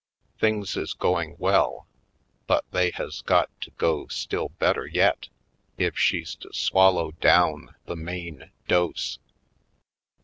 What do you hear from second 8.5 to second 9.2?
dose.